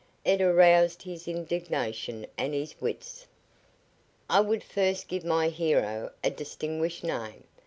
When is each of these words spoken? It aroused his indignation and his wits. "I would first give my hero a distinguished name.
It 0.25 0.41
aroused 0.41 1.03
his 1.03 1.27
indignation 1.27 2.25
and 2.35 2.55
his 2.55 2.73
wits. 2.81 3.27
"I 4.31 4.39
would 4.39 4.63
first 4.63 5.07
give 5.07 5.23
my 5.23 5.49
hero 5.49 6.09
a 6.23 6.31
distinguished 6.31 7.03
name. 7.03 7.43